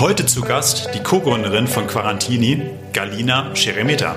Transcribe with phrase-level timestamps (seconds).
[0.00, 4.14] Heute zu Gast die Co-Gründerin von Quarantini, Galina Scheremeta.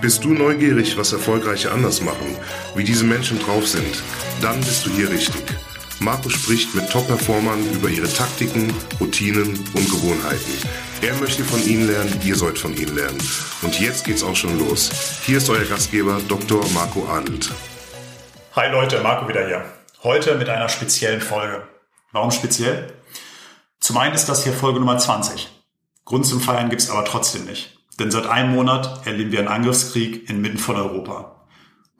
[0.00, 2.36] Bist du neugierig, was Erfolgreiche anders machen,
[2.74, 4.02] wie diese Menschen drauf sind?
[4.42, 5.42] Dann bist du hier richtig.
[6.00, 10.52] Marco spricht mit Top-Performern über ihre Taktiken, Routinen und Gewohnheiten.
[11.02, 13.18] Er möchte von ihnen lernen, ihr sollt von ihnen lernen.
[13.62, 14.90] Und jetzt geht's auch schon los.
[15.24, 16.64] Hier ist euer Gastgeber Dr.
[16.74, 17.50] Marco Adelt.
[18.56, 19.64] Hi Leute, Marco wieder hier.
[20.06, 21.66] Heute mit einer speziellen Folge.
[22.12, 22.92] Warum speziell?
[23.80, 25.48] Zum einen ist das hier Folge Nummer 20.
[26.04, 27.80] Grund zum Feiern gibt's aber trotzdem nicht.
[27.98, 31.48] Denn seit einem Monat erleben wir einen Angriffskrieg inmitten von Europa.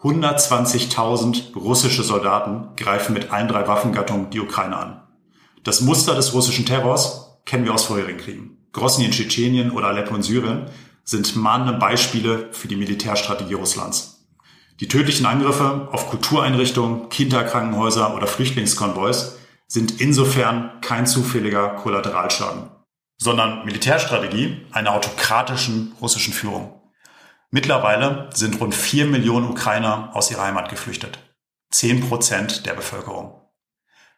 [0.03, 5.03] 120.000 russische Soldaten greifen mit allen drei Waffengattungen die Ukraine an.
[5.65, 8.69] Das Muster des russischen Terrors kennen wir aus vorherigen Kriegen.
[8.73, 10.71] Grosny in Tschetschenien oder Aleppo in Syrien
[11.03, 14.16] sind mahnende Beispiele für die Militärstrategie Russlands.
[14.81, 22.69] Die tödlichen Angriffe auf Kultureinrichtungen, Kinderkrankenhäuser oder Flüchtlingskonvois sind insofern kein zufälliger Kollateralschaden,
[23.17, 26.79] sondern Militärstrategie einer autokratischen russischen Führung.
[27.51, 31.19] Mittlerweile sind rund vier Millionen Ukrainer aus ihrer Heimat geflüchtet.
[31.71, 33.41] Zehn Prozent der Bevölkerung.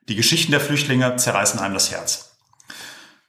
[0.08, 2.36] Die Geschichten der Flüchtlinge zerreißen einem das Herz.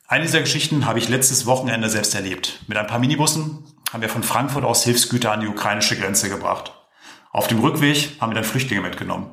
[0.07, 2.61] Eine dieser Geschichten habe ich letztes Wochenende selbst erlebt.
[2.67, 6.73] Mit ein paar Minibussen haben wir von Frankfurt aus Hilfsgüter an die ukrainische Grenze gebracht.
[7.31, 9.31] Auf dem Rückweg haben wir dann Flüchtlinge mitgenommen.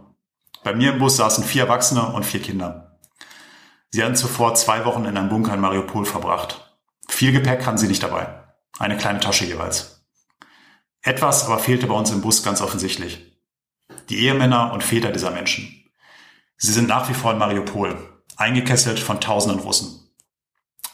[0.63, 2.99] Bei mir im Bus saßen vier Erwachsene und vier Kinder.
[3.91, 6.79] Sie hatten zuvor zwei Wochen in einem Bunker in Mariupol verbracht.
[7.09, 8.43] Viel Gepäck hatten sie nicht dabei.
[8.79, 10.05] Eine kleine Tasche jeweils.
[11.01, 13.41] Etwas aber fehlte bei uns im Bus ganz offensichtlich.
[14.11, 15.85] Die Ehemänner und Väter dieser Menschen.
[16.59, 17.97] Sie sind nach wie vor in Mariupol,
[18.37, 20.11] eingekesselt von tausenden Russen.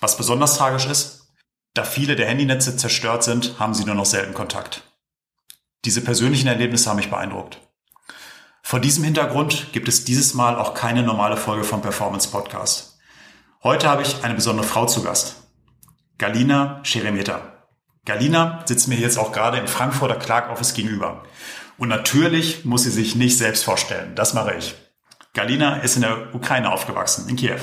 [0.00, 1.32] Was besonders tragisch ist,
[1.74, 4.91] da viele der Handynetze zerstört sind, haben sie nur noch selten Kontakt.
[5.84, 7.58] Diese persönlichen Erlebnisse haben mich beeindruckt.
[8.62, 12.98] Vor diesem Hintergrund gibt es dieses Mal auch keine normale Folge vom Performance Podcast.
[13.64, 15.42] Heute habe ich eine besondere Frau zu Gast.
[16.18, 17.66] Galina Scheremeta.
[18.04, 21.24] Galina sitzt mir jetzt auch gerade im Frankfurter Clark Office gegenüber.
[21.78, 24.14] Und natürlich muss sie sich nicht selbst vorstellen.
[24.14, 24.76] Das mache ich.
[25.34, 27.58] Galina ist in der Ukraine aufgewachsen, in Kiew.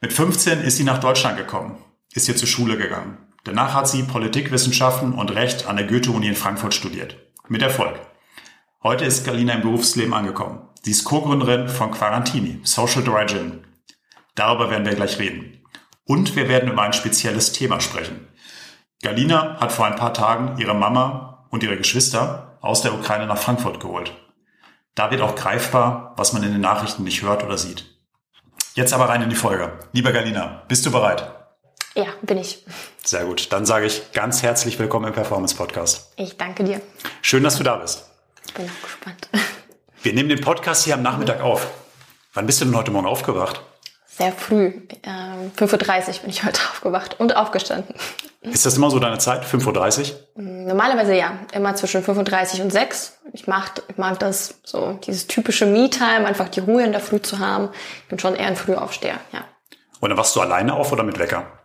[0.00, 1.76] Mit 15 ist sie nach Deutschland gekommen,
[2.14, 3.18] ist hier zur Schule gegangen.
[3.48, 7.16] Danach hat sie Politikwissenschaften und Recht an der Goethe-Uni in Frankfurt studiert.
[7.48, 7.98] Mit Erfolg.
[8.82, 10.68] Heute ist Galina im Berufsleben angekommen.
[10.82, 13.64] Sie ist Co-Gründerin von Quarantini, Social Dry Gin.
[14.34, 15.62] Darüber werden wir gleich reden.
[16.04, 18.28] Und wir werden über ein spezielles Thema sprechen.
[19.02, 23.38] Galina hat vor ein paar Tagen ihre Mama und ihre Geschwister aus der Ukraine nach
[23.38, 24.12] Frankfurt geholt.
[24.94, 27.98] Da wird auch greifbar, was man in den Nachrichten nicht hört oder sieht.
[28.74, 29.72] Jetzt aber rein in die Folge.
[29.92, 31.37] Lieber Galina, bist du bereit?
[31.94, 32.64] Ja, bin ich.
[33.04, 33.52] Sehr gut.
[33.52, 36.12] Dann sage ich ganz herzlich willkommen im Performance Podcast.
[36.16, 36.80] Ich danke dir.
[37.22, 38.04] Schön, dass du da bist.
[38.46, 39.28] Ich bin auch gespannt.
[40.02, 41.66] Wir nehmen den Podcast hier am Nachmittag auf.
[42.34, 43.62] Wann bist du denn heute Morgen aufgewacht?
[44.06, 44.72] Sehr früh.
[45.02, 47.94] Ähm, 5.30 Uhr bin ich heute aufgewacht und aufgestanden.
[48.42, 50.42] Ist das immer so deine Zeit, 5.30 Uhr?
[50.42, 55.26] Normalerweise ja, immer zwischen 5.30 Uhr und 6 Ich mag, ich mag das, so dieses
[55.26, 57.70] typische Me-Time, einfach die Ruhe in der Früh zu haben.
[58.02, 59.44] Ich bin schon eher ein Frühaufsteher, ja.
[60.00, 61.57] Und dann wachst du alleine auf oder mit Wecker?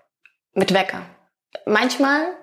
[0.53, 1.01] Mit Wecker.
[1.65, 2.35] Manchmal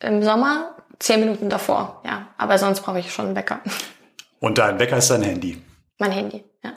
[0.00, 2.28] im Sommer zehn Minuten davor, ja.
[2.38, 3.60] Aber sonst brauche ich schon einen Wecker.
[4.40, 5.62] Und dein Wecker ist dein Handy?
[5.98, 6.72] Mein Handy, ja.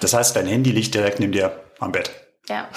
[0.00, 2.10] Das heißt, dein Handy liegt direkt neben dir am Bett.
[2.48, 2.68] Ja.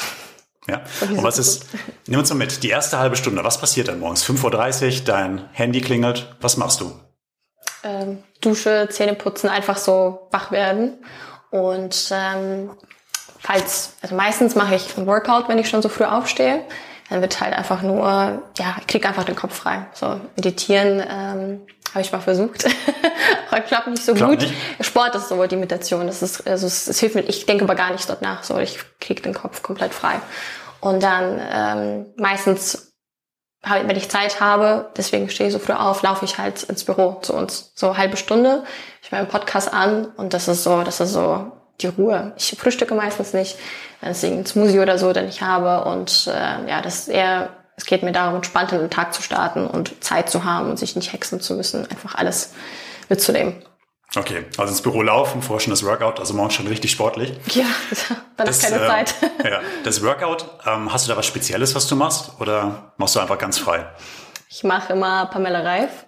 [0.67, 0.81] Ja.
[1.01, 1.65] Und was ist,
[2.07, 4.25] nimm uns mal mit, die erste halbe Stunde, was passiert dann morgens?
[4.25, 6.99] 5.30 Uhr, dein Handy klingelt, was machst du?
[7.83, 11.05] Ähm, Dusche, Zähne putzen, einfach so wach werden.
[11.51, 12.71] Und ähm,
[13.39, 16.65] falls, also meistens mache ich ein Workout, wenn ich schon so früh aufstehe.
[17.09, 19.85] Dann wird halt einfach nur, ja, ich krieg einfach den Kopf frei.
[19.93, 22.65] So meditieren ähm, habe ich mal versucht.
[23.51, 24.41] Aber klappt nicht so klappt gut.
[24.41, 24.55] Nicht.
[24.81, 26.07] Sport ist so die Meditation.
[26.07, 27.21] Das ist, also es, es, hilft mir.
[27.21, 28.43] Ich denke aber gar nicht dort nach.
[28.43, 30.19] So, ich krieg den Kopf komplett frei.
[30.81, 32.93] Und dann ähm, meistens,
[33.63, 37.19] wenn ich Zeit habe, deswegen stehe ich so früh auf, laufe ich halt ins Büro
[37.21, 37.71] zu uns.
[37.75, 38.63] So eine halbe Stunde.
[39.01, 41.51] Ich mache einen Podcast an und das ist so, das ist so
[41.81, 42.33] die Ruhe.
[42.37, 43.57] Ich frühstücke meistens nicht,
[44.01, 45.89] deswegen Smoothie oder so, den ich habe.
[45.89, 49.21] Und äh, ja, das ist eher, es geht mir darum, entspannt in den Tag zu
[49.21, 52.53] starten und Zeit zu haben und sich nicht hexen zu müssen, einfach alles
[53.09, 53.63] mitzunehmen.
[54.15, 57.33] Okay, also ins Büro laufen, vorher schon das Workout, also morgens schon richtig sportlich.
[57.53, 57.65] Ja,
[58.37, 59.15] dann ist keine äh, Zeit.
[59.43, 63.19] Ja, das Workout, ähm, hast du da was Spezielles, was du machst oder machst du
[63.19, 63.85] einfach ganz frei?
[64.49, 66.07] Ich mache immer Pamela Reif.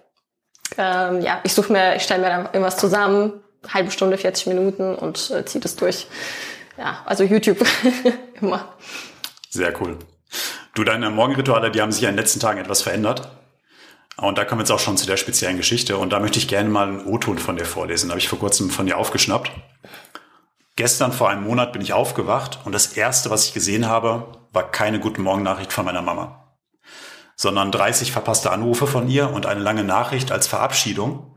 [0.78, 4.94] Ähm, ja, ich suche mir, ich stelle mir dann irgendwas zusammen, halbe Stunde, 40 Minuten
[4.94, 6.06] und äh, ziehe das durch.
[6.78, 7.64] Ja, also YouTube
[8.40, 8.74] immer.
[9.50, 9.98] Sehr cool.
[10.74, 13.30] Du, deine Morgenrituale, die haben sich ja in den letzten Tagen etwas verändert.
[14.16, 15.96] Und da kommen wir jetzt auch schon zu der speziellen Geschichte.
[15.96, 18.08] Und da möchte ich gerne mal einen O-Ton von dir vorlesen.
[18.08, 19.50] Da habe ich vor kurzem von dir aufgeschnappt.
[20.76, 24.70] Gestern vor einem Monat bin ich aufgewacht und das erste, was ich gesehen habe, war
[24.70, 26.54] keine Guten Morgen Nachricht von meiner Mama,
[27.36, 31.36] sondern 30 verpasste Anrufe von ihr und eine lange Nachricht als Verabschiedung,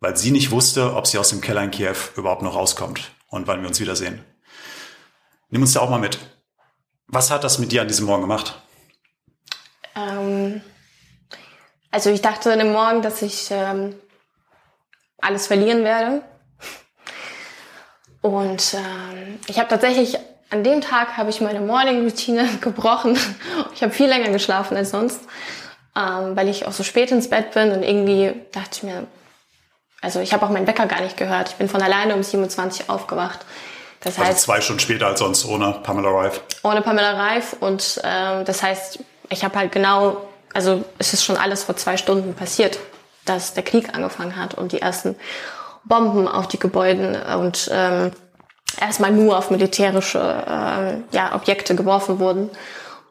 [0.00, 3.46] weil sie nicht wusste, ob sie aus dem Keller in Kiew überhaupt noch rauskommt und
[3.46, 4.24] wann wir uns wiedersehen.
[5.50, 6.18] Nimm uns da auch mal mit.
[7.06, 8.60] Was hat das mit dir an diesem Morgen gemacht?
[9.94, 10.62] Ähm,
[11.90, 13.94] also ich dachte an dem Morgen, dass ich ähm,
[15.18, 16.22] alles verlieren werde
[18.24, 20.16] und ähm, ich habe tatsächlich
[20.48, 23.18] an dem Tag habe ich meine Morning Routine gebrochen.
[23.74, 25.20] Ich habe viel länger geschlafen als sonst,
[25.94, 29.06] ähm, weil ich auch so spät ins Bett bin und irgendwie dachte ich mir,
[30.04, 31.48] also ich habe auch meinen Wecker gar nicht gehört.
[31.48, 33.40] Ich bin von alleine um 27 aufgewacht.
[34.00, 36.42] Das also heißt zwei Stunden später als sonst ohne Pamela Reif.
[36.62, 38.98] Ohne Pamela Reif und ähm, das heißt,
[39.30, 40.18] ich habe halt genau,
[40.52, 42.78] also es ist schon alles vor zwei Stunden passiert,
[43.24, 45.16] dass der Krieg angefangen hat und die ersten
[45.84, 48.12] Bomben auf die Gebäude und ähm,
[48.78, 52.50] erstmal nur auf militärische äh, ja, Objekte geworfen wurden.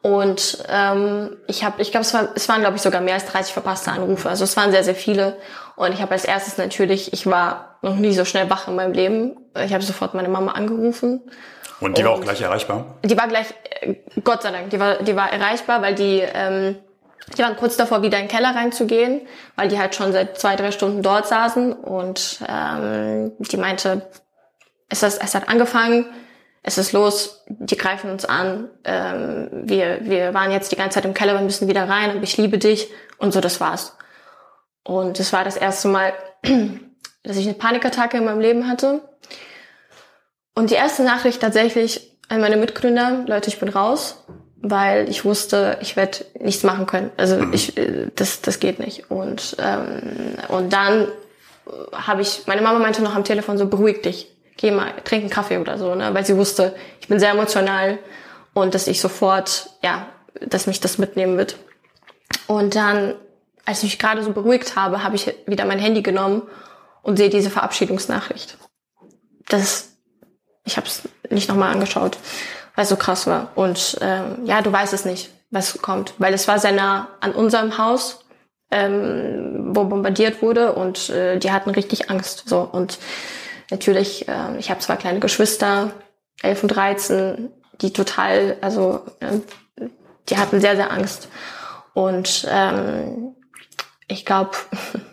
[0.04, 3.24] Und ähm, ich habe, ich glaube, es, war, es waren, glaube ich, sogar mehr als
[3.24, 4.28] 30 verpasste Anrufe.
[4.28, 5.38] Also es waren sehr, sehr viele.
[5.76, 8.92] Und ich habe als erstes natürlich, ich war noch nie so schnell wach in meinem
[8.92, 9.34] Leben.
[9.64, 11.22] Ich habe sofort meine Mama angerufen.
[11.80, 12.98] Und die und war auch gleich erreichbar?
[13.02, 13.46] Die war gleich,
[13.80, 16.76] äh, Gott sei Dank, die war, die war erreichbar, weil die ähm,
[17.38, 19.22] die waren kurz davor, wieder in den Keller reinzugehen,
[19.56, 21.72] weil die halt schon seit zwei, drei Stunden dort saßen.
[21.72, 24.02] Und ähm, die meinte,
[24.90, 26.04] es, ist, es hat angefangen,
[26.64, 28.68] es ist los, die greifen uns an.
[28.84, 32.22] Ähm, wir, wir waren jetzt die ganze Zeit im Keller, wir müssen wieder rein und
[32.22, 32.88] ich liebe dich.
[33.18, 33.96] Und so, das war's.
[34.82, 36.12] Und es war das erste Mal,
[37.22, 39.02] dass ich eine Panikattacke in meinem Leben hatte.
[40.54, 44.24] Und die erste Nachricht tatsächlich an meine Mitgründer, Leute, ich bin raus
[44.66, 47.10] weil ich wusste, ich werde nichts machen können.
[47.18, 47.52] Also mhm.
[47.52, 49.10] ich, äh, das, das geht nicht.
[49.10, 51.08] Und ähm, und dann
[51.92, 55.30] habe ich, meine Mama meinte noch am Telefon so, beruhig dich, geh mal, trink einen
[55.30, 56.12] Kaffee oder so, ne?
[56.14, 57.98] weil sie wusste, ich bin sehr emotional
[58.52, 60.08] und dass ich sofort, ja,
[60.40, 61.56] dass mich das mitnehmen wird.
[62.46, 63.14] Und dann,
[63.64, 66.42] als ich mich gerade so beruhigt habe, habe ich wieder mein Handy genommen
[67.02, 68.58] und sehe diese Verabschiedungsnachricht.
[69.48, 69.90] Das,
[70.64, 72.18] ich habe es nicht nochmal angeschaut
[72.74, 73.48] weil es so krass war.
[73.54, 77.32] Und ähm, ja, du weißt es nicht, was kommt, weil es war sehr nah an
[77.32, 78.24] unserem Haus,
[78.70, 82.44] ähm, wo bombardiert wurde und äh, die hatten richtig Angst.
[82.46, 82.98] So und
[83.70, 85.92] natürlich, äh, ich habe zwei kleine Geschwister,
[86.42, 87.50] elf und dreizehn,
[87.80, 89.40] die total, also äh,
[90.28, 91.28] die hatten sehr sehr Angst
[91.92, 93.34] und ähm,
[94.08, 94.52] ich glaube,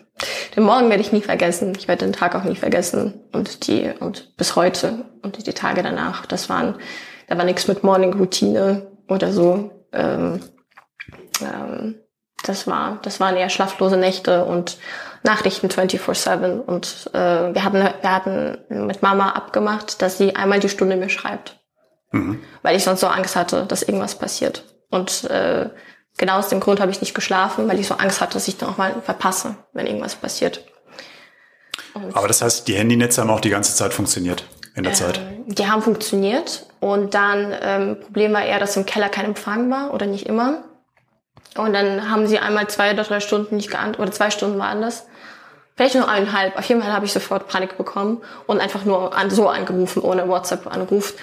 [0.56, 1.74] den Morgen werde ich nie vergessen.
[1.76, 5.82] Ich werde den Tag auch nie vergessen und die und bis heute und die Tage
[5.82, 6.26] danach.
[6.26, 6.76] Das waren
[7.32, 9.70] da war nichts mit Morning Routine oder so.
[9.92, 10.40] Ähm,
[11.40, 11.94] ähm,
[12.44, 14.76] das war, das waren eher schlaflose Nächte und
[15.22, 20.68] Nachrichten 24/7 und äh, wir hatten, wir hatten mit Mama abgemacht, dass sie einmal die
[20.68, 21.60] Stunde mir schreibt,
[22.10, 22.40] mhm.
[22.62, 24.64] weil ich sonst so Angst hatte, dass irgendwas passiert.
[24.90, 25.70] Und äh,
[26.16, 28.60] genau aus dem Grund habe ich nicht geschlafen, weil ich so Angst hatte, dass ich
[28.60, 30.64] noch mal verpasse, wenn irgendwas passiert.
[31.94, 34.98] Und Aber das heißt, die Handynetze haben auch die ganze Zeit funktioniert in der ähm,
[34.98, 35.20] Zeit?
[35.46, 39.94] Die haben funktioniert und dann ähm, Problem war eher, dass im Keller kein Empfang war
[39.94, 40.64] oder nicht immer.
[41.56, 44.80] Und dann haben sie einmal zwei oder drei Stunden nicht geantwortet, oder zwei Stunden waren
[44.80, 45.06] das.
[45.76, 46.56] Vielleicht nur eineinhalb.
[46.58, 50.28] Auf jeden Fall habe ich sofort Panik bekommen und einfach nur an, so angerufen, ohne
[50.28, 51.14] WhatsApp-Anruf.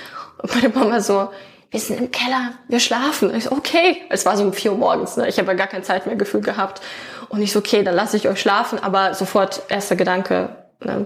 [0.41, 1.29] Und meine Mama so,
[1.71, 3.33] wir sind im Keller, wir schlafen.
[3.35, 4.01] Ich so, okay.
[4.09, 5.27] Es war so um vier Uhr morgens, ne?
[5.27, 6.81] Ich habe ja gar kein Zeitmehrgefühl gehabt.
[7.29, 11.05] Und ich so, okay, dann lasse ich euch schlafen, aber sofort erster Gedanke, ne?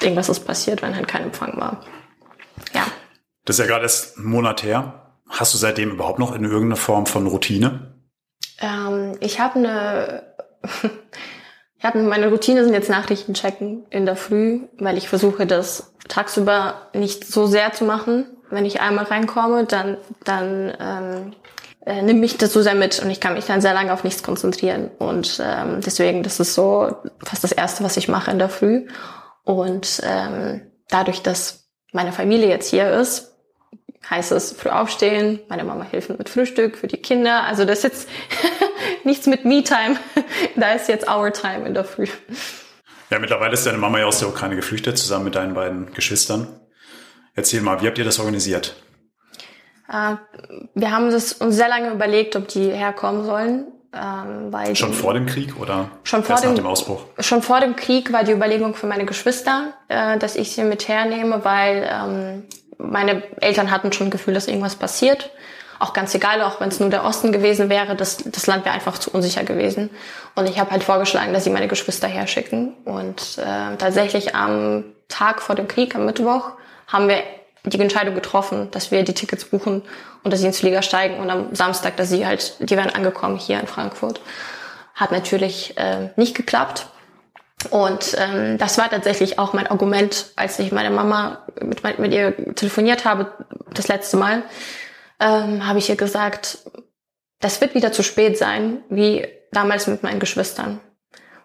[0.00, 1.84] irgendwas ist passiert, wenn halt kein Empfang war.
[2.74, 2.86] Ja.
[3.44, 5.12] Das ist ja gerade erst einen Monat her.
[5.28, 7.94] Hast du seitdem überhaupt noch in irgendeiner Form von Routine?
[8.60, 10.22] Ähm, ich habe eine,
[11.82, 16.88] habe meine Routine sind jetzt Nachrichten checken in der Früh, weil ich versuche, das tagsüber
[16.94, 18.26] nicht so sehr zu machen.
[18.50, 21.32] Wenn ich einmal reinkomme, dann dann ähm,
[21.86, 24.04] äh, nimmt mich das so sehr mit und ich kann mich dann sehr lange auf
[24.04, 24.90] nichts konzentrieren.
[24.98, 28.88] Und ähm, deswegen, das ist so fast das Erste, was ich mache in der Früh.
[29.44, 33.35] Und ähm, dadurch, dass meine Familie jetzt hier ist,
[34.08, 37.44] heißt es früh aufstehen, meine Mama hilft mit Frühstück für die Kinder.
[37.44, 38.08] Also das ist jetzt
[39.04, 39.96] nichts mit Me-Time.
[40.56, 42.06] da ist jetzt Our Time in der Früh.
[43.10, 46.48] Ja, mittlerweile ist deine Mama ja aus der Ukraine geflüchtet, zusammen mit deinen beiden Geschwistern.
[47.34, 48.74] Erzähl mal, wie habt ihr das organisiert?
[49.88, 50.16] Äh,
[50.74, 53.66] wir haben uns sehr lange überlegt, ob die herkommen sollen.
[53.92, 57.04] Ähm, weil schon die, vor dem Krieg oder schon vor dem, dem, Ausbruch?
[57.18, 60.86] Schon vor dem Krieg war die Überlegung für meine Geschwister, äh, dass ich sie mit
[60.86, 62.42] hernehme, weil ähm,
[62.78, 65.30] meine Eltern hatten schon ein Gefühl, dass irgendwas passiert.
[65.78, 68.74] Auch ganz egal, auch wenn es nur der Osten gewesen wäre, das, das Land wäre
[68.74, 69.90] einfach zu unsicher gewesen.
[70.34, 72.72] Und ich habe halt vorgeschlagen, dass sie meine Geschwister herschicken.
[72.84, 76.52] Und äh, tatsächlich am Tag vor dem Krieg, am Mittwoch,
[76.86, 77.22] haben wir
[77.64, 79.82] die Entscheidung getroffen, dass wir die Tickets buchen
[80.22, 83.36] und dass sie ins Flieger steigen und am Samstag, dass sie halt, die wären angekommen
[83.36, 84.20] hier in Frankfurt.
[84.94, 86.86] Hat natürlich äh, nicht geklappt.
[87.70, 92.54] Und ähm, das war tatsächlich auch mein Argument, als ich meine Mama mit, mit ihr
[92.54, 93.32] telefoniert habe,
[93.72, 94.42] das letzte Mal,
[95.20, 96.58] ähm, habe ich ihr gesagt,
[97.40, 100.80] das wird wieder zu spät sein, wie damals mit meinen Geschwistern.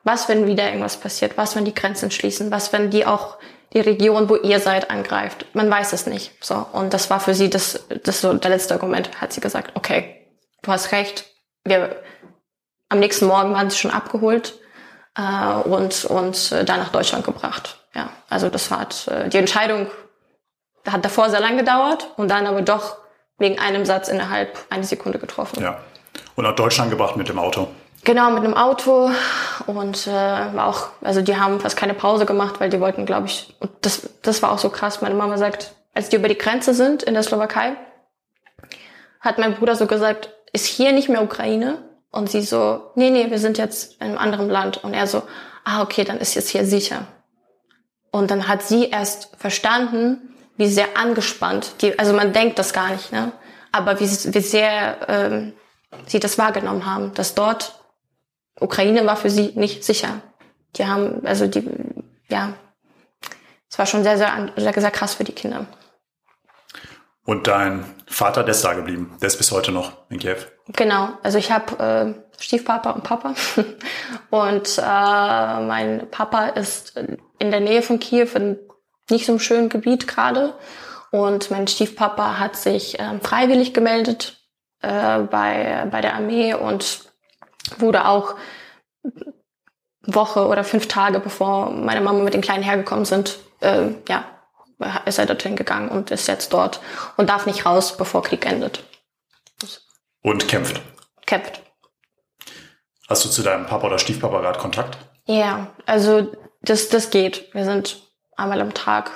[0.03, 1.37] Was, wenn wieder irgendwas passiert?
[1.37, 2.51] Was, wenn die Grenzen schließen?
[2.51, 3.37] Was, wenn die auch
[3.73, 5.45] die Region, wo ihr seid, angreift?
[5.53, 6.31] Man weiß es nicht.
[6.43, 6.65] So.
[6.71, 9.21] Und das war für sie das, das so der letzte Argument.
[9.21, 10.27] Hat sie gesagt, okay,
[10.63, 11.25] du hast recht.
[11.63, 12.01] Wir,
[12.89, 14.60] am nächsten Morgen waren sie schon abgeholt
[15.15, 17.77] äh, und, und äh, da nach Deutschland gebracht.
[17.93, 19.87] Ja, also das war äh, die Entscheidung
[20.89, 22.97] hat davor sehr lang gedauert und dann aber doch
[23.37, 25.61] wegen einem Satz innerhalb einer Sekunde getroffen.
[25.61, 25.79] Ja.
[26.35, 27.67] Und nach Deutschland gebracht mit dem Auto.
[28.03, 29.11] Genau, mit einem Auto
[29.67, 33.27] und äh, war auch, also die haben fast keine Pause gemacht, weil die wollten, glaube
[33.27, 35.01] ich, und das, das war auch so krass.
[35.01, 37.75] Meine Mama sagt, als die über die Grenze sind in der Slowakei,
[39.19, 41.77] hat mein Bruder so gesagt, ist hier nicht mehr Ukraine?
[42.11, 44.83] Und sie so, nee, nee, wir sind jetzt in einem anderen Land.
[44.83, 45.23] Und er so,
[45.63, 47.07] ah, okay, dann ist jetzt hier sicher.
[48.11, 52.89] Und dann hat sie erst verstanden, wie sehr angespannt, die, also man denkt das gar
[52.91, 53.31] nicht, ne?
[53.71, 55.53] aber wie, wie sehr ähm,
[56.05, 57.79] sie das wahrgenommen haben, dass dort
[58.59, 60.21] Ukraine war für sie nicht sicher.
[60.75, 61.67] Die haben, also die,
[62.29, 62.53] ja,
[63.69, 65.65] es war schon sehr, sehr, sehr, sehr krass für die Kinder.
[67.25, 69.15] Und dein Vater, der ist da geblieben.
[69.21, 70.37] Der ist bis heute noch in Kiew.
[70.67, 71.09] Genau.
[71.21, 73.35] Also ich habe äh, Stiefpapa und Papa.
[74.31, 76.97] und äh, mein Papa ist
[77.39, 78.59] in der Nähe von Kiew, in
[79.09, 80.55] nicht so einem schönen Gebiet gerade.
[81.11, 84.41] Und mein Stiefpapa hat sich äh, freiwillig gemeldet
[84.81, 87.11] äh, bei, bei der Armee und
[87.77, 88.35] wurde auch
[90.03, 94.25] Woche oder fünf Tage bevor meine Mama mit den Kleinen hergekommen sind, äh, ja,
[95.05, 96.81] ist er dorthin gegangen und ist jetzt dort
[97.17, 98.83] und darf nicht raus, bevor Krieg endet.
[100.21, 100.81] Und kämpft.
[101.25, 101.61] Kämpft.
[103.09, 104.97] Hast du zu deinem Papa oder Stiefpapa gerade Kontakt?
[105.25, 107.53] Ja, also das, das geht.
[107.53, 108.01] Wir sind
[108.37, 109.11] einmal am Tag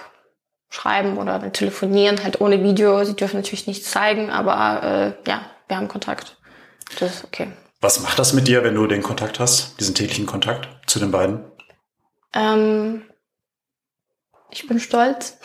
[0.70, 3.04] schreiben oder telefonieren, halt ohne Video.
[3.06, 6.38] Sie dürfen natürlich nichts zeigen, aber äh, ja, wir haben Kontakt.
[7.00, 7.48] Das ist okay.
[7.82, 11.12] Was macht das mit dir, wenn du den Kontakt hast, diesen täglichen Kontakt zu den
[11.12, 11.46] beiden?
[12.34, 13.04] Ähm,
[14.52, 15.38] ich bin stolz.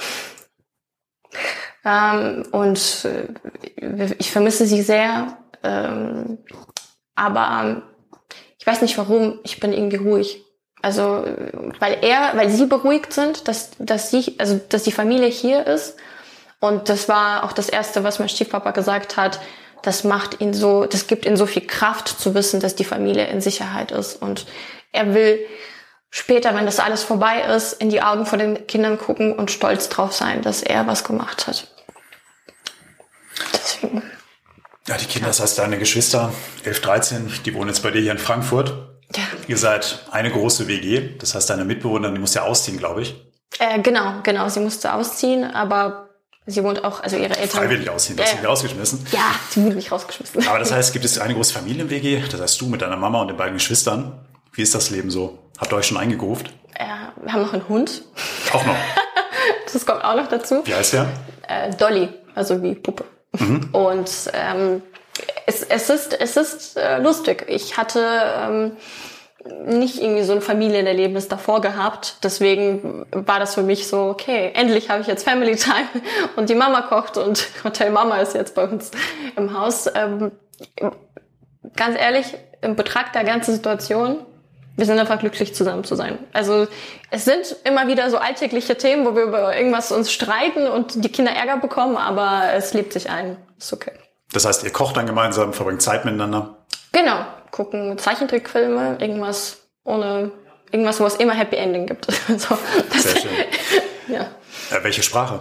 [1.85, 5.39] ähm, und äh, ich vermisse sie sehr.
[5.63, 6.39] Ähm,
[7.15, 7.83] aber ähm,
[8.59, 10.45] ich weiß nicht warum, ich bin irgendwie ruhig.
[10.83, 11.25] Also,
[11.79, 15.97] weil er, weil sie beruhigt sind, dass, dass sie, also, dass die Familie hier ist.
[16.59, 19.41] Und das war auch das erste, was mein Stiefpapa gesagt hat.
[19.83, 23.27] Das macht ihn so, das gibt ihm so viel Kraft zu wissen, dass die Familie
[23.29, 24.21] in Sicherheit ist.
[24.21, 24.47] Und
[24.93, 25.39] er will,
[26.11, 29.89] später, wenn das alles vorbei ist, in die Augen von den Kindern gucken und stolz
[29.89, 31.69] drauf sein, dass er was gemacht hat.
[33.53, 34.03] Deswegen.
[34.87, 36.33] Ja, die Kinder, das heißt deine Geschwister,
[36.65, 38.91] 11, 13, die wohnen jetzt bei dir hier in Frankfurt.
[39.15, 39.23] Ja.
[39.47, 43.15] Ihr seid eine große WG, das heißt deine Mitbewohnerin, die muss ja ausziehen, glaube ich.
[43.59, 46.09] Äh, genau, genau, sie musste ausziehen, aber
[46.47, 47.61] sie wohnt auch, also ihre Eltern.
[47.63, 49.07] Freiwillig ausziehen, du hast sie rausgeschmissen.
[49.13, 50.47] Ja, sie wurde nicht rausgeschmissen.
[50.47, 53.29] Aber das heißt, gibt es eine große Familien-WG, das heißt du mit deiner Mama und
[53.29, 54.27] den beiden Geschwistern.
[54.53, 55.50] Wie ist das Leben so?
[55.61, 56.51] Habt ihr euch schon eingegruft?
[56.79, 58.03] Ja, wir haben noch einen Hund.
[58.53, 58.77] Auch noch?
[59.73, 60.63] das kommt auch noch dazu.
[60.65, 61.07] Wie heißt der?
[61.47, 63.05] Äh, Dolly, also wie Puppe.
[63.39, 63.69] Mhm.
[63.73, 64.83] Und ähm,
[65.47, 67.45] es, es ist, es ist äh, lustig.
[67.49, 68.03] Ich hatte
[68.39, 68.73] ähm,
[69.67, 72.17] nicht irgendwie so ein Familienerlebnis davor gehabt.
[72.25, 75.89] Deswegen war das für mich so, okay, endlich habe ich jetzt Family Time
[76.37, 78.93] und die Mama kocht und Hotel Mama ist jetzt bei uns
[79.37, 79.91] im Haus.
[79.95, 80.33] Ähm,
[81.77, 84.25] ganz ehrlich, im Betracht der ganzen Situation
[84.81, 86.19] wir sind einfach glücklich, zusammen zu sein.
[86.33, 86.67] Also
[87.11, 91.13] es sind immer wieder so alltägliche Themen, wo wir über irgendwas uns streiten und die
[91.13, 93.37] Kinder Ärger bekommen, aber es lebt sich ein.
[93.59, 93.93] Ist okay.
[94.33, 96.57] Das heißt, ihr kocht dann gemeinsam, verbringt Zeit miteinander?
[96.93, 97.27] Genau.
[97.51, 100.31] Gucken Zeichentrickfilme, irgendwas ohne,
[100.71, 102.07] irgendwas, wo es immer Happy Ending gibt.
[102.39, 102.59] so,
[102.91, 103.31] Sehr schön.
[104.09, 104.23] ja.
[104.71, 105.41] Äh, welche Sprache?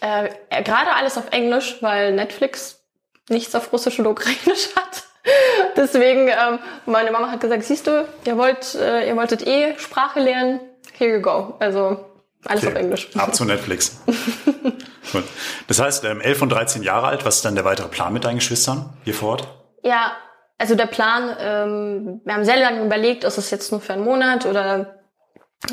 [0.00, 0.30] Äh,
[0.62, 2.80] gerade alles auf Englisch, weil Netflix
[3.28, 5.04] nichts auf Russisch oder Ukrainisch hat.
[5.76, 10.20] Deswegen, ähm, meine Mama hat gesagt, siehst du, ihr wollt, äh, ihr wolltet eh Sprache
[10.20, 10.60] lernen,
[10.98, 11.54] here you go.
[11.58, 12.04] Also
[12.44, 12.72] alles okay.
[12.72, 13.08] auf Englisch.
[13.16, 14.00] Ab zu Netflix.
[15.12, 15.24] Gut.
[15.68, 18.24] Das heißt, ähm, 11 und 13 Jahre alt, was ist dann der weitere Plan mit
[18.24, 19.48] deinen Geschwistern hier vor Ort?
[19.82, 20.12] Ja,
[20.58, 24.04] also der Plan, ähm, wir haben sehr lange überlegt, ist es jetzt nur für einen
[24.04, 24.96] Monat oder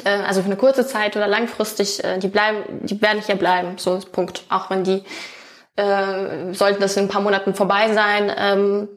[0.04, 3.78] äh, also für eine kurze Zeit oder langfristig, äh, die bleiben, die werden hier bleiben,
[3.78, 4.44] so Punkt.
[4.50, 5.04] Auch wenn die
[5.76, 8.90] äh, sollten das in ein paar Monaten vorbei sein, ähm,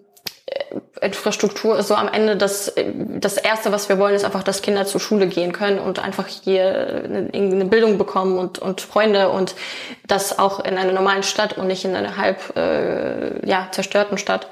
[1.00, 4.86] Infrastruktur ist so am Ende das, das Erste, was wir wollen, ist einfach, dass Kinder
[4.86, 9.56] zur Schule gehen können und einfach hier eine, eine Bildung bekommen und, und Freunde und
[10.06, 14.48] das auch in einer normalen Stadt und nicht in einer halb äh, ja, zerstörten Stadt.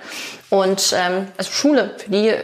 [0.51, 2.35] Und ähm, also Schule, für die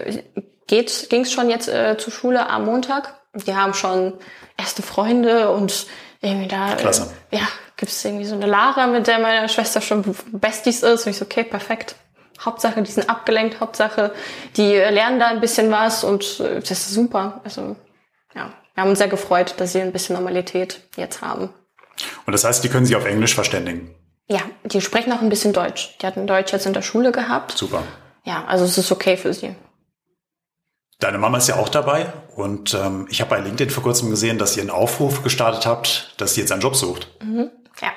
[0.66, 3.14] geht ging es schon jetzt äh, zur Schule am Montag.
[3.34, 4.14] Die haben schon
[4.56, 5.86] erste Freunde und
[6.20, 7.10] irgendwie da Klasse.
[7.30, 11.06] Äh, ja, gibt es irgendwie so eine Lara, mit der meine Schwester schon Besties ist.
[11.06, 11.96] Und ich so, okay, perfekt.
[12.40, 14.12] Hauptsache, die sind abgelenkt, Hauptsache,
[14.56, 17.40] die lernen da ein bisschen was und äh, das ist super.
[17.44, 17.76] Also
[18.34, 21.50] ja, wir haben uns sehr gefreut, dass sie ein bisschen Normalität jetzt haben.
[22.26, 23.94] Und das heißt, die können sich auf Englisch verständigen.
[24.28, 25.98] Ja, die sprechen auch ein bisschen Deutsch.
[26.00, 27.52] Die hatten Deutsch jetzt in der Schule gehabt.
[27.58, 27.82] Super.
[28.24, 29.54] Ja, also es ist okay für sie.
[31.00, 34.38] Deine Mama ist ja auch dabei und ähm, ich habe bei LinkedIn vor kurzem gesehen,
[34.38, 37.08] dass ihr einen Aufruf gestartet habt, dass sie jetzt einen Job sucht.
[37.22, 37.50] Mhm.
[37.80, 37.90] Ja.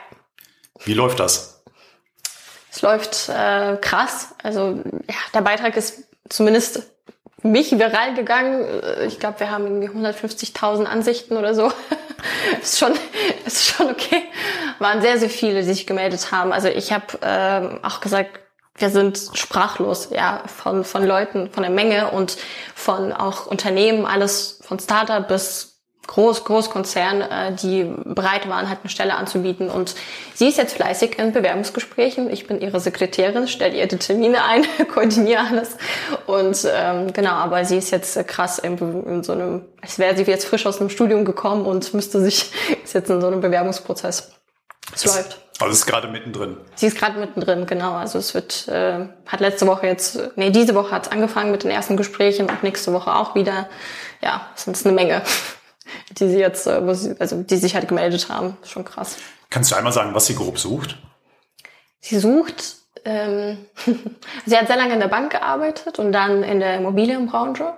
[0.85, 1.52] Wie läuft das?
[2.73, 4.29] Es läuft äh, krass.
[4.41, 6.81] Also ja, der Beitrag ist zumindest
[7.43, 8.65] mich viral gegangen.
[8.65, 11.71] Äh, ich glaube, wir haben irgendwie 150.000 Ansichten oder so.
[12.61, 12.93] ist schon,
[13.45, 14.23] ist schon okay.
[14.79, 16.51] Waren sehr, sehr viele, die sich gemeldet haben.
[16.51, 18.39] Also ich habe ähm, auch gesagt,
[18.75, 22.37] wir sind sprachlos, ja, von, von Leuten, von der Menge und
[22.73, 25.72] von auch Unternehmen, alles von Startup bis
[26.05, 29.69] Groß, Großkonzern, äh, die bereit waren, halt eine Stelle anzubieten.
[29.69, 29.95] Und
[30.33, 32.29] sie ist jetzt fleißig in Bewerbungsgesprächen.
[32.29, 35.77] Ich bin ihre Sekretärin, stelle ihr die Termine ein, koordiniere alles.
[36.25, 40.23] Und ähm, genau, aber sie ist jetzt krass in, in so einem, als wäre sie
[40.23, 42.51] jetzt frisch aus einem Studium gekommen und müsste sich,
[42.83, 44.33] ist jetzt in so einem Bewerbungsprozess.
[44.93, 45.39] Es läuft.
[45.59, 46.57] Also es ist gerade mittendrin.
[46.75, 47.93] Sie ist gerade mittendrin, genau.
[47.93, 51.63] Also es wird, äh, hat letzte Woche jetzt, nee, diese Woche hat es angefangen mit
[51.63, 53.69] den ersten Gesprächen und nächste Woche auch wieder.
[54.21, 55.21] Ja, es ist eine Menge,
[56.17, 58.57] die sie jetzt, äh, sie, also die sich halt gemeldet haben.
[58.63, 59.17] Schon krass.
[59.49, 60.97] Kannst du einmal sagen, was sie grob sucht?
[61.99, 62.75] Sie sucht,
[63.05, 63.57] ähm,
[64.45, 67.73] sie hat sehr lange in der Bank gearbeitet und dann in der Immobilienbranche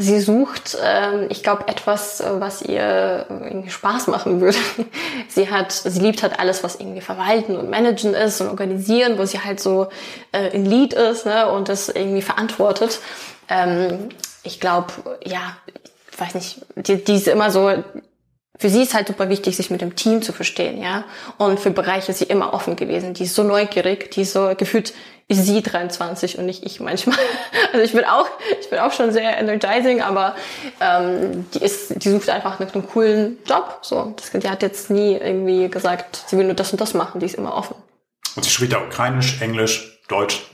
[0.00, 4.56] Sie sucht, ähm, ich glaube, etwas, was ihr irgendwie Spaß machen würde.
[5.28, 9.24] Sie hat, sie liebt halt alles, was irgendwie verwalten und managen ist und organisieren, wo
[9.24, 9.88] sie halt so
[10.32, 13.00] äh, in Lead ist ne, und das irgendwie verantwortet.
[13.48, 14.08] Ähm,
[14.42, 14.92] ich glaube,
[15.24, 15.56] ja,
[16.20, 17.72] weiß nicht, die, die ist immer so,
[18.58, 21.04] für sie ist halt super wichtig, sich mit dem Team zu verstehen, ja.
[21.36, 23.14] Und für Bereiche ist sie immer offen gewesen.
[23.14, 24.92] Die ist so neugierig, die ist so gefühlt
[25.30, 27.16] ist sie 23 und nicht ich manchmal.
[27.70, 28.26] Also ich bin auch,
[28.60, 30.34] ich bin auch schon sehr energizing, aber
[30.80, 33.80] ähm, die ist, die sucht einfach nach einem coolen Job.
[33.82, 37.20] So, das, die hat jetzt nie irgendwie gesagt, sie will nur das und das machen.
[37.20, 37.76] Die ist immer offen.
[38.36, 40.46] Und sie spricht ja Ukrainisch, Englisch, Deutsch.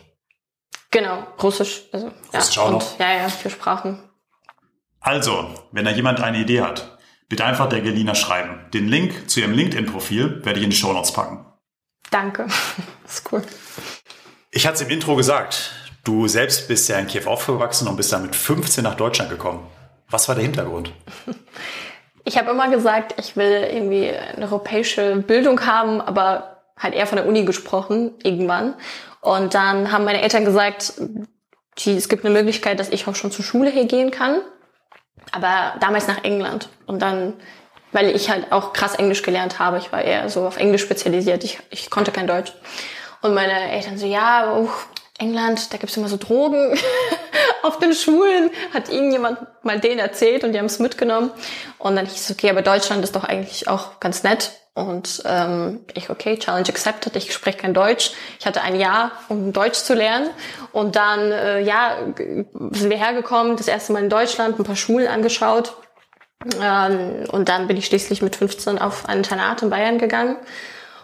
[0.91, 1.83] Genau, Russisch.
[1.93, 2.99] Also, Russisch ja, auch und, noch?
[2.99, 4.03] Ja, ja, vier Sprachen.
[5.05, 6.97] Also, wenn da jemand eine Idee hat,
[7.29, 8.59] bitte einfach der Gelina schreiben.
[8.73, 11.45] Den Link zu ihrem LinkedIn-Profil werde ich in die Show Notes packen.
[12.11, 12.47] Danke.
[13.03, 13.43] Das ist cool.
[14.51, 15.73] Ich hatte es im Intro gesagt,
[16.05, 19.67] du selbst bist ja in Kiew aufgewachsen und bist dann mit 15 nach Deutschland gekommen.
[20.09, 20.91] Was war der Hintergrund?
[22.27, 27.17] Ich habe immer gesagt, ich will irgendwie eine europäische Bildung haben, aber halt eher von
[27.17, 28.77] der Uni gesprochen, irgendwann.
[29.21, 30.95] Und dann haben meine Eltern gesagt,
[31.81, 34.41] die, es gibt eine Möglichkeit, dass ich auch schon zur Schule hier gehen kann.
[35.33, 36.69] Aber damals nach England.
[36.87, 37.35] Und dann,
[37.93, 39.79] weil ich halt auch krass Englisch gelernt habe.
[39.79, 41.45] Ich war eher so auf Englisch spezialisiert.
[41.45, 42.53] Ich, ich konnte kein Deutsch.
[43.23, 44.69] Und meine Eltern so, ja, oh,
[45.19, 46.79] England, da gibt's immer so Drogen
[47.63, 48.51] auf den Schulen.
[48.73, 51.31] Hat ihnen jemand mal denen erzählt und die haben es mitgenommen.
[51.79, 54.53] Und dann hieß es, okay, aber Deutschland ist doch eigentlich auch ganz nett.
[54.75, 58.11] Und ähm, ich, okay, Challenge accepted, ich spreche kein Deutsch.
[58.41, 60.31] Ich hatte ein Jahr, um Deutsch zu lernen.
[60.73, 65.07] Und dann, äh, ja, sind wir hergekommen, das erste Mal in Deutschland, ein paar Schulen
[65.07, 65.75] angeschaut.
[66.61, 70.37] Ähm, und dann bin ich schließlich mit 15 auf ein Internat in Bayern gegangen.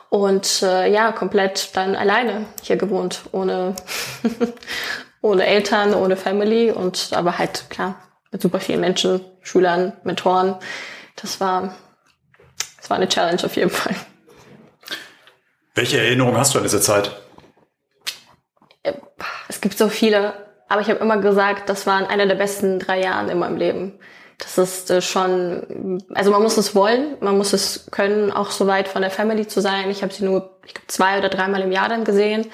[0.09, 3.77] Und äh, ja, komplett dann alleine hier gewohnt, ohne,
[5.23, 7.97] ohne Eltern, ohne Family und aber halt klar
[8.31, 10.57] mit super vielen Menschen, Schülern, Mentoren.
[11.17, 11.75] Das war,
[12.79, 13.95] das war eine Challenge auf jeden Fall.
[15.75, 17.21] Welche Erinnerungen hast du an diese Zeit?
[19.49, 20.35] Es gibt so viele,
[20.69, 23.99] aber ich habe immer gesagt, das waren einer der besten drei Jahre in meinem Leben.
[24.41, 28.67] Das ist äh, schon, also man muss es wollen, man muss es können, auch so
[28.67, 29.91] weit von der Family zu sein.
[29.91, 32.47] Ich habe sie nur ich glaub, zwei oder dreimal im Jahr dann gesehen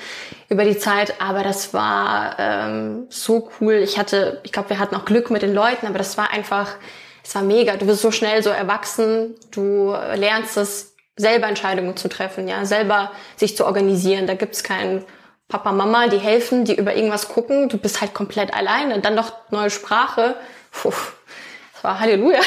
[0.48, 3.74] über die Zeit, aber das war ähm, so cool.
[3.74, 6.74] Ich hatte, ich glaube, wir hatten auch Glück mit den Leuten, aber das war einfach,
[7.24, 7.76] es war mega.
[7.76, 13.10] Du wirst so schnell so erwachsen, du lernst es, selber Entscheidungen zu treffen, ja, selber
[13.36, 14.26] sich zu organisieren.
[14.26, 15.04] Da gibt's keinen
[15.48, 17.68] Papa, Mama, die helfen, die über irgendwas gucken.
[17.68, 19.00] Du bist halt komplett alleine.
[19.00, 20.36] Dann noch neue Sprache.
[20.72, 20.92] Puh,
[21.76, 22.40] das war Halleluja.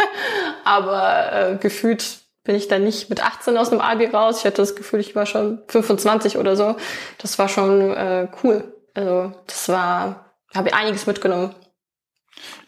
[0.64, 4.38] Aber äh, gefühlt bin ich dann nicht mit 18 aus dem Abi raus.
[4.38, 6.76] Ich hatte das Gefühl, ich war schon 25 oder so.
[7.18, 8.72] Das war schon äh, cool.
[8.94, 11.54] Also das war habe einiges mitgenommen.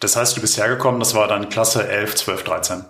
[0.00, 2.84] Das heißt, du bist hergekommen, das war dann Klasse 11, 12, 13.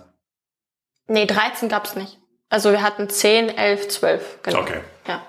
[1.07, 2.19] Nee, 13 gab's nicht.
[2.49, 4.39] Also wir hatten 10, 11, 12.
[4.43, 4.59] Genau.
[4.59, 4.81] Okay.
[5.07, 5.21] Ja.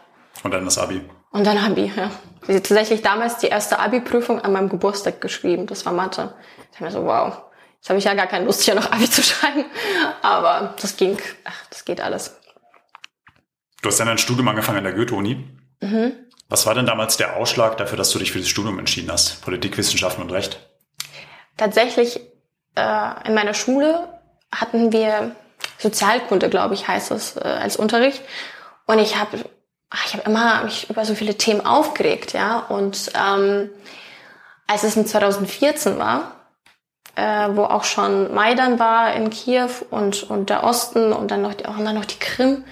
[0.42, 1.08] Und dann das Abi.
[1.30, 2.10] Und dann Abi, ja.
[2.42, 5.66] Ich habe tatsächlich damals die erste Abi-Prüfung an meinem Geburtstag geschrieben.
[5.66, 6.34] Das war Mathe.
[6.72, 7.42] Ich habe mir so, wow,
[7.80, 9.64] jetzt habe ich ja gar keine Lust, hier noch Abi zu schreiben.
[10.22, 12.36] Aber das ging, ach, das geht alles.
[13.82, 15.48] Du hast dann ein Studium angefangen an der Goethe-Uni.
[15.80, 16.12] Mhm.
[16.48, 19.40] Was war denn damals der Ausschlag dafür, dass du dich für das Studium entschieden hast?
[19.42, 20.60] Politikwissenschaften und Recht?
[21.56, 22.20] Tatsächlich,
[22.74, 24.20] äh, in meiner Schule
[24.52, 25.34] hatten wir
[25.78, 28.22] Sozialkunde, glaube ich, heißt es, äh, als Unterricht.
[28.86, 29.38] Und ich habe
[30.04, 32.58] ich hab immer mich über so viele Themen aufgeregt, ja.
[32.58, 33.70] Und ähm,
[34.66, 36.39] als es in 2014 war,
[37.16, 41.54] äh, wo auch schon Maidan war in Kiew und, und der Osten und dann noch
[41.54, 42.64] die, auch dann noch die Krim,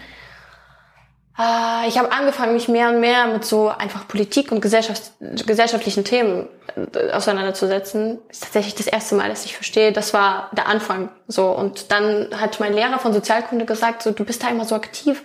[1.39, 6.05] äh, ich habe angefangen, mich mehr und mehr mit so einfach Politik und Gesellschaft, gesellschaftlichen
[6.05, 6.49] Themen
[6.95, 8.19] äh, auseinanderzusetzen.
[8.29, 11.11] Ist tatsächlich das erste Mal, dass ich verstehe, das war der Anfang.
[11.29, 14.75] So und dann hat mein Lehrer von Sozialkunde gesagt, so du bist da immer so
[14.75, 15.23] aktiv,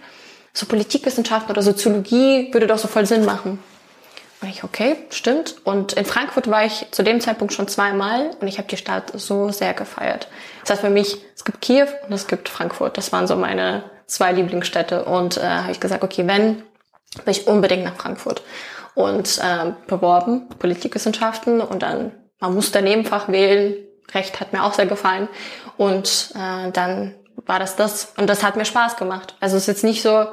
[0.53, 3.59] so Politikwissenschaften oder Soziologie würde doch so voll Sinn machen.
[4.49, 5.55] Ich, okay, stimmt.
[5.63, 9.11] Und in Frankfurt war ich zu dem Zeitpunkt schon zweimal und ich habe die Stadt
[9.15, 10.27] so sehr gefeiert.
[10.61, 12.97] Das heißt für mich, es gibt Kiew und es gibt Frankfurt.
[12.97, 16.63] Das waren so meine zwei Lieblingsstädte und äh, habe ich gesagt, okay, wenn,
[17.25, 18.41] will ich unbedingt nach Frankfurt.
[18.95, 23.75] Und äh, beworben, Politikwissenschaften und dann, man muss daneben Fach wählen,
[24.13, 25.27] Recht hat mir auch sehr gefallen.
[25.77, 29.35] Und äh, dann war das das und das hat mir Spaß gemacht.
[29.39, 30.27] Also es ist jetzt nicht so,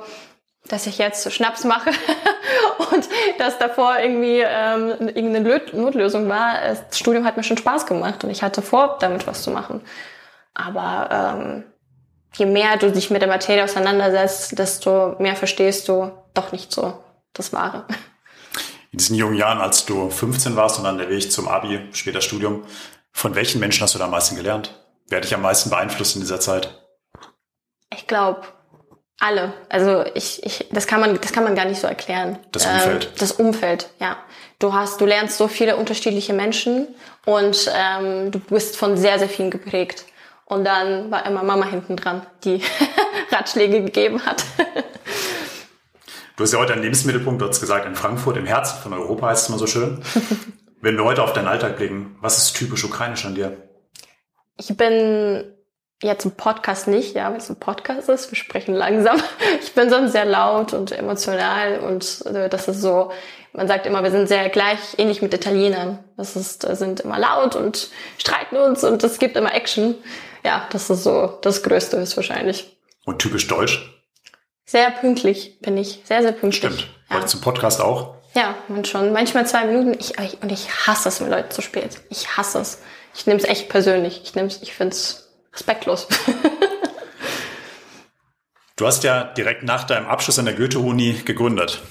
[0.66, 1.90] dass ich jetzt Schnaps mache
[2.92, 6.54] und dass davor irgendwie ähm, irgendeine Notlösung war.
[6.62, 9.80] Das Studium hat mir schon Spaß gemacht und ich hatte vor, damit was zu machen.
[10.54, 11.64] Aber ähm,
[12.36, 17.02] je mehr du dich mit der Materie auseinandersetzt, desto mehr verstehst du doch nicht so
[17.32, 17.86] das Wahre.
[18.92, 22.20] In diesen jungen Jahren, als du 15 warst und dann der Weg zum Abi, später
[22.20, 22.64] Studium,
[23.12, 24.74] von welchen Menschen hast du da am meisten gelernt?
[25.08, 26.82] Wer hat dich am meisten beeinflusst in dieser Zeit?
[27.92, 28.42] Ich glaube,
[29.20, 29.52] alle.
[29.68, 32.38] Also ich, ich, das kann man, das kann man gar nicht so erklären.
[32.52, 33.04] Das Umfeld.
[33.04, 34.16] Ähm, das Umfeld, ja.
[34.58, 36.88] Du hast, du lernst so viele unterschiedliche Menschen
[37.24, 40.04] und ähm, du bist von sehr, sehr vielen geprägt.
[40.46, 42.62] Und dann war immer Mama hinten dran, die
[43.30, 44.44] Ratschläge gegeben hat.
[46.36, 49.28] du hast ja heute einen Lebensmittelpunkt, du hast gesagt, in Frankfurt, im Herzen von Europa
[49.28, 50.02] heißt es immer so schön.
[50.80, 53.68] Wenn wir heute auf deinen Alltag blicken, was ist typisch ukrainisch an dir?
[54.56, 55.54] Ich bin
[56.02, 59.22] jetzt im Podcast nicht, ja, weil es ein Podcast ist, wir sprechen langsam.
[59.62, 63.12] Ich bin sonst sehr laut und emotional und äh, das ist so,
[63.52, 65.98] man sagt immer, wir sind sehr gleich, ähnlich mit Italienern.
[66.16, 69.96] Das ist, äh, sind immer laut und streiten uns und es gibt immer Action
[70.44, 72.76] ja, das ist so das Größte ist wahrscheinlich.
[73.04, 73.94] Und typisch deutsch?
[74.64, 76.00] Sehr pünktlich bin ich.
[76.04, 76.72] Sehr, sehr pünktlich.
[76.74, 76.88] Stimmt.
[77.08, 77.16] Ja.
[77.16, 78.14] Heute zum Podcast auch?
[78.34, 79.12] Ja, man schon.
[79.12, 79.96] Manchmal zwei Minuten.
[79.98, 82.00] Ich, und ich hasse es mit Leuten zu spät.
[82.08, 82.80] Ich hasse es.
[83.14, 84.20] Ich nehme es echt persönlich.
[84.22, 86.08] Ich nehme es, ich finde es respektlos.
[88.76, 91.82] du hast ja direkt nach deinem Abschluss an der Goethe-Uni gegründet.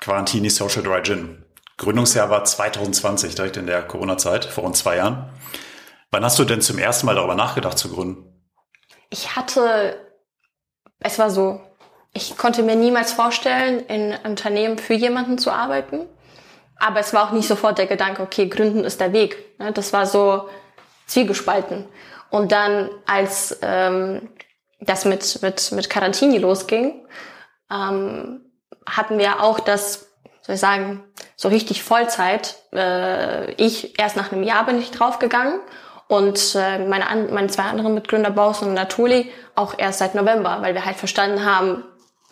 [0.00, 1.44] Quarantini Social Dry Gin.
[1.76, 5.30] Gründungsjahr war 2020, direkt in der Corona-Zeit, vor rund zwei Jahren.
[6.10, 8.24] Wann hast du denn zum ersten Mal darüber nachgedacht zu gründen?
[9.10, 10.00] Ich hatte,
[11.00, 11.60] es war so,
[12.12, 16.06] ich konnte mir niemals vorstellen, in einem Unternehmen für jemanden zu arbeiten.
[16.78, 19.58] Aber es war auch nicht sofort der Gedanke, okay, gründen ist der Weg.
[19.58, 20.48] Ne, das war so
[21.06, 21.86] zwiegespalten.
[22.30, 24.28] Und dann, als ähm,
[24.80, 27.06] das mit, mit, mit Quarantini losging,
[27.70, 28.44] ähm,
[28.86, 30.08] hatten wir auch das,
[30.42, 31.04] soll ich sagen,
[31.36, 32.56] so richtig Vollzeit.
[32.72, 35.60] Äh, ich erst nach einem Jahr bin ich draufgegangen
[36.08, 40.74] und äh, meine, meine zwei anderen Mitgründer, Baus und Natuli, auch erst seit November, weil
[40.74, 41.84] wir halt verstanden haben,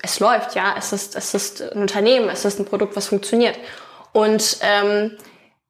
[0.02, 3.58] es läuft, ja, es ist, es ist ein Unternehmen, es ist ein Produkt, was funktioniert.
[4.12, 5.16] Und ähm,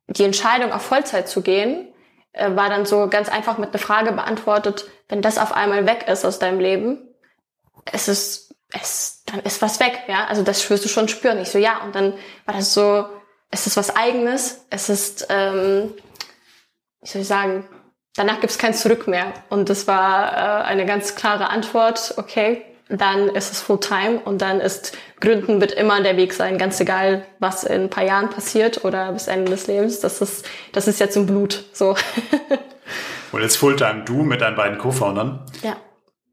[0.08, 1.88] die Entscheidung, auf Vollzeit zu gehen,
[2.38, 6.24] war dann so ganz einfach mit einer Frage beantwortet, wenn das auf einmal weg ist
[6.24, 6.98] aus deinem Leben,
[7.92, 11.38] es ist, es, dann ist was weg, ja, also das wirst du schon spüren.
[11.38, 13.06] Ich so, ja, und dann war das so,
[13.50, 15.94] es ist was Eigenes, es ist, ähm,
[17.00, 17.66] wie soll ich sagen,
[18.16, 19.32] danach gibt es kein Zurück mehr.
[19.48, 24.60] Und das war äh, eine ganz klare Antwort, okay, dann ist es Fulltime und dann
[24.60, 28.84] ist Gründen wird immer der Weg sein, ganz egal, was in ein paar Jahren passiert
[28.84, 30.00] oder bis Ende des Lebens.
[30.00, 31.96] Das ist, das ist jetzt im Blut, so.
[33.32, 35.44] und jetzt Fulltime du mit deinen beiden Co-Foundern.
[35.62, 35.76] Ja.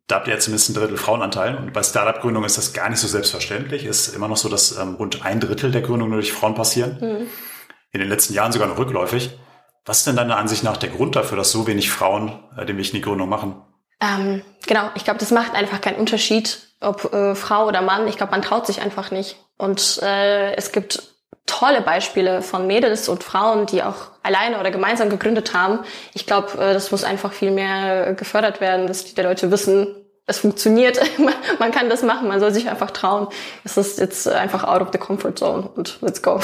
[0.08, 1.56] Da habt ihr jetzt zumindest ein Drittel Frauenanteil.
[1.56, 3.86] Und bei Startup-Gründungen ist das gar nicht so selbstverständlich.
[3.86, 6.98] Ist immer noch so, dass ähm, rund ein Drittel der Gründungen nur durch Frauen passieren.
[7.00, 7.28] Mhm.
[7.92, 9.40] In den letzten Jahren sogar noch rückläufig.
[9.86, 12.78] Was ist denn deiner Ansicht nach der Grund dafür, dass so wenig Frauen äh, den
[12.78, 13.62] Weg in die Gründung machen?
[14.04, 18.08] Ähm, genau, ich glaube, das macht einfach keinen Unterschied, ob äh, Frau oder Mann.
[18.08, 19.38] Ich glaube, man traut sich einfach nicht.
[19.58, 21.04] Und äh, es gibt
[21.46, 25.80] tolle Beispiele von Mädels und Frauen, die auch alleine oder gemeinsam gegründet haben.
[26.14, 30.40] Ich glaube, äh, das muss einfach viel mehr gefördert werden, dass die Leute wissen, es
[30.40, 31.00] funktioniert,
[31.60, 33.28] man kann das machen, man soll sich einfach trauen.
[33.64, 36.40] Es ist jetzt einfach out of the comfort zone und let's go.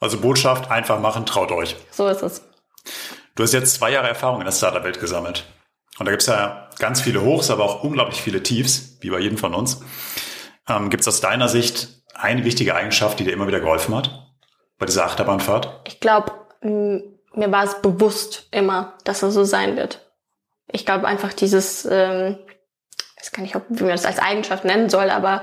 [0.00, 1.76] Also Botschaft, einfach machen, traut euch.
[1.90, 2.42] So ist es.
[3.34, 5.44] Du hast jetzt zwei Jahre Erfahrung in der Startup-Welt gesammelt.
[5.98, 9.18] Und da gibt es ja ganz viele Hochs, aber auch unglaublich viele Tiefs, wie bei
[9.18, 9.80] jedem von uns.
[10.68, 14.28] Ähm, gibt es aus deiner Sicht eine wichtige Eigenschaft, die dir immer wieder geholfen hat
[14.78, 15.82] bei dieser Achterbahnfahrt?
[15.86, 20.10] Ich glaube, mir war es bewusst immer, dass er so sein wird.
[20.70, 22.38] Ich glaube einfach dieses, ähm,
[23.16, 25.42] ich weiß gar nicht, ob, wie man das als Eigenschaft nennen soll, aber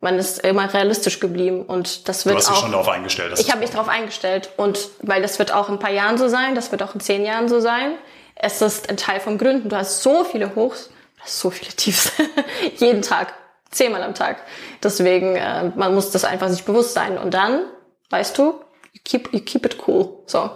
[0.00, 2.52] man ist immer realistisch geblieben und das wird du hast auch.
[2.52, 3.38] dich schon darauf eingestellt.
[3.38, 6.28] Ich habe mich darauf eingestellt und weil das wird auch in ein paar Jahren so
[6.28, 7.94] sein, das wird auch in zehn Jahren so sein.
[8.36, 9.68] Es ist ein Teil vom Gründen.
[9.68, 12.12] Du hast so viele Hochs, du hast so viele Tiefs
[12.76, 13.34] jeden Tag
[13.70, 14.42] zehnmal am Tag.
[14.82, 17.18] Deswegen, äh, man muss das einfach sich bewusst sein.
[17.18, 17.64] Und dann,
[18.10, 18.60] weißt du,
[18.92, 20.22] you keep, you keep it cool.
[20.26, 20.50] So.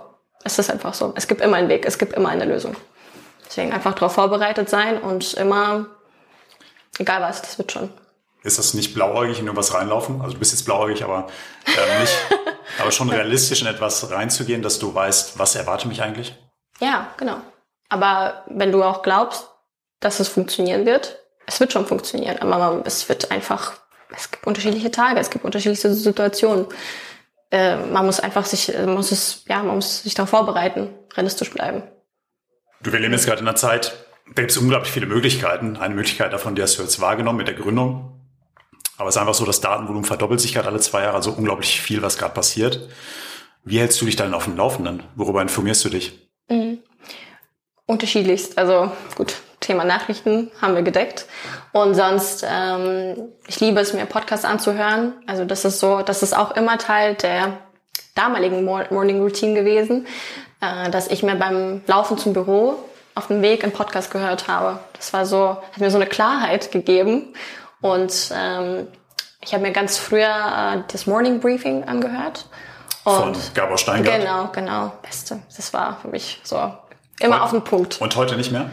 [0.44, 1.12] Es ist einfach so.
[1.16, 2.76] Es gibt immer einen Weg, es gibt immer eine Lösung.
[3.46, 5.86] Deswegen einfach darauf vorbereitet sein und immer,
[6.98, 7.90] egal was, das wird schon.
[8.42, 10.22] Ist das nicht blauäugig in irgendwas reinlaufen?
[10.22, 11.26] Also du bist jetzt blauäugig, aber
[11.66, 12.14] äh, nicht,
[12.80, 16.34] aber schon realistisch in etwas reinzugehen, dass du weißt, was erwartet mich eigentlich?
[16.78, 17.42] Ja, genau.
[17.90, 19.48] Aber wenn du auch glaubst,
[19.98, 23.74] dass es funktionieren wird, es wird schon funktionieren, aber es wird einfach,
[24.14, 26.66] es gibt unterschiedliche Tage, es gibt unterschiedliche Situationen.
[27.50, 31.82] Äh, man muss einfach sich, muss es, ja, man muss sich darauf vorbereiten, realistisch bleiben.
[32.80, 33.92] Du, wir leben jetzt gerade in einer Zeit,
[34.26, 35.76] da gibt es unglaublich viele Möglichkeiten.
[35.76, 38.20] Eine Möglichkeit davon, die hast du jetzt wahrgenommen mit der Gründung.
[38.96, 41.80] Aber es ist einfach so, das Datenvolumen verdoppelt sich gerade alle zwei Jahre, also unglaublich
[41.80, 42.88] viel, was gerade passiert.
[43.64, 45.02] Wie hältst du dich dann auf dem Laufenden?
[45.16, 46.29] Worüber informierst du dich?
[47.90, 48.56] Unterschiedlichst.
[48.56, 51.26] Also gut, Thema Nachrichten haben wir gedeckt.
[51.72, 55.14] Und sonst, ähm, ich liebe es, mir Podcasts anzuhören.
[55.26, 57.58] Also das ist so, das ist auch immer Teil der
[58.14, 60.06] damaligen Morning Routine gewesen,
[60.60, 62.78] äh, dass ich mir beim Laufen zum Büro
[63.14, 64.78] auf dem Weg einen Podcast gehört habe.
[64.94, 67.34] Das war so, hat mir so eine Klarheit gegeben.
[67.80, 68.86] Und ähm,
[69.42, 72.46] ich habe mir ganz früher äh, das Morning Briefing angehört.
[73.04, 74.20] Und Von Gabor Steingart?
[74.20, 74.92] Genau, genau.
[75.02, 75.40] Beste.
[75.56, 76.56] Das war für mich so
[77.20, 78.00] immer Und- auf den Punkt.
[78.00, 78.70] Und heute nicht mehr?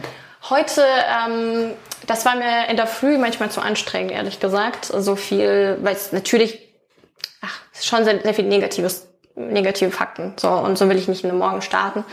[0.50, 0.82] Heute,
[1.26, 1.72] ähm,
[2.06, 4.84] das war mir in der Früh manchmal zu anstrengend, ehrlich gesagt.
[4.86, 6.60] So viel, weil es natürlich,
[7.42, 10.34] ach, schon sehr, sehr viel Negatives, negative Fakten.
[10.36, 12.04] So, und so will ich nicht in den Morgen starten.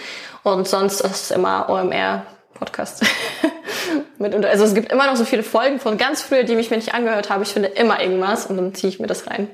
[0.44, 3.04] Und sonst ist es immer OMR-Podcast.
[4.18, 6.70] Mit, und- also es gibt immer noch so viele Folgen von ganz früher, die mich
[6.72, 7.44] mir nicht angehört habe.
[7.44, 9.50] Ich finde immer irgendwas und dann ziehe ich mir das rein.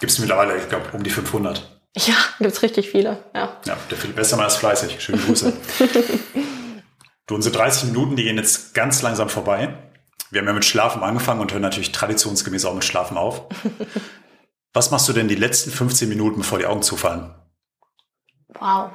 [0.00, 1.75] Gibt es mittlerweile, ich glaube, um die 500.
[1.96, 3.56] Ja, gibt's richtig viele, ja.
[3.64, 5.00] Ja, der Philipp Westermann ist fleißig.
[5.02, 5.52] Schöne Grüße.
[7.26, 9.74] du, unsere 30 Minuten, die gehen jetzt ganz langsam vorbei.
[10.30, 13.44] Wir haben ja mit Schlafen angefangen und hören natürlich traditionsgemäß auch mit Schlafen auf.
[14.74, 17.34] Was machst du denn die letzten 15 Minuten, bevor die Augen zufallen?
[18.48, 18.90] Wow.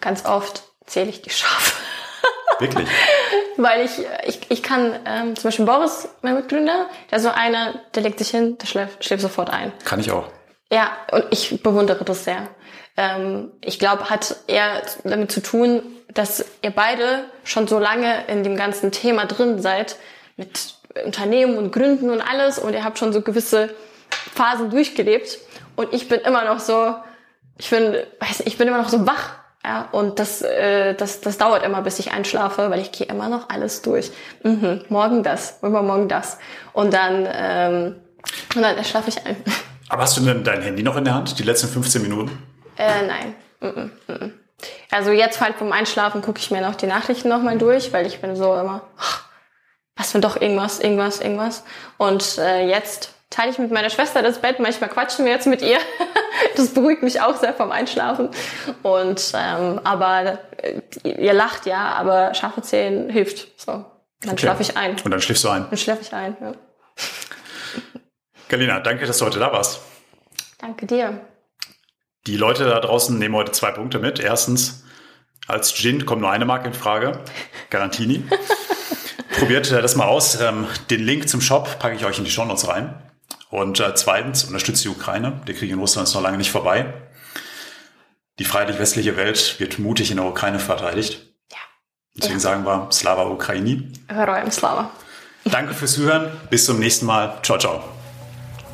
[0.00, 1.74] Ganz oft zähle ich die Schafe.
[2.58, 2.88] Wirklich?
[3.58, 7.74] Weil ich, ich, ich kann, ähm, zum Beispiel Boris, mein Mitgründer, der ist so einer,
[7.94, 9.72] der legt sich hin, der schläft, schläft sofort ein.
[9.84, 10.30] Kann ich auch.
[10.72, 12.48] Ja, und ich bewundere das sehr.
[12.96, 15.82] Ähm, ich glaube, hat eher damit zu tun,
[16.14, 19.96] dass ihr beide schon so lange in dem ganzen Thema drin seid,
[20.38, 23.68] mit Unternehmen und Gründen und alles, und ihr habt schon so gewisse
[24.34, 25.38] Phasen durchgelebt.
[25.76, 26.94] Und ich bin immer noch so,
[27.58, 29.30] ich bin, weiß nicht, ich bin immer noch so wach.
[29.62, 33.28] Ja, und das, äh, das, das dauert immer, bis ich einschlafe, weil ich gehe immer
[33.28, 34.10] noch alles durch.
[34.42, 36.38] Mhm, morgen das, übermorgen das.
[36.72, 38.00] Und dann, ähm,
[38.56, 39.36] und dann schlafe ich ein.
[39.88, 42.30] Aber hast du denn dein Handy noch in der Hand, die letzten 15 Minuten?
[42.76, 43.34] Äh, nein.
[43.60, 44.32] Mhm, mhm.
[44.90, 48.20] Also jetzt halt vom Einschlafen gucke ich mir noch die Nachrichten nochmal durch, weil ich
[48.20, 49.24] bin so immer, "Ach,
[49.96, 51.64] was wenn doch irgendwas, irgendwas, irgendwas.
[51.98, 55.62] Und äh, jetzt teile ich mit meiner Schwester das Bett, manchmal quatschen wir jetzt mit
[55.62, 55.78] ihr.
[56.56, 58.28] das beruhigt mich auch sehr vom Einschlafen.
[58.82, 63.60] Und ähm, aber äh, ihr lacht ja, aber scharfe Zählen hilft.
[63.60, 63.72] So.
[63.72, 64.38] Dann Okay.
[64.42, 64.92] schlafe ich ein.
[65.04, 65.66] Und dann schläfst du ein.
[65.68, 66.36] Dann schlafe ich ein.
[66.40, 66.52] Ja.
[68.52, 69.80] Galina, danke, dass du heute da warst.
[70.58, 71.24] Danke dir.
[72.26, 74.20] Die Leute da draußen nehmen heute zwei Punkte mit.
[74.20, 74.84] Erstens,
[75.48, 77.18] als Gin kommt nur eine Marke in Frage,
[77.70, 78.22] Garantini.
[79.38, 80.38] Probiert äh, das mal aus.
[80.38, 82.94] Ähm, Den Link zum Shop packe ich euch in die Shownotes rein.
[83.48, 85.40] Und äh, zweitens, unterstützt die Ukraine.
[85.48, 86.92] Der Krieg in Russland ist noch lange nicht vorbei.
[88.38, 91.22] Die freiheitlich-westliche Welt wird mutig in der Ukraine verteidigt.
[91.50, 91.56] Ja.
[92.16, 92.40] Deswegen Ja.
[92.40, 93.90] sagen wir Slava Ukraini.
[94.08, 94.90] Herojem Slava.
[95.46, 96.30] Danke fürs Zuhören.
[96.50, 97.38] Bis zum nächsten Mal.
[97.42, 97.82] Ciao, ciao.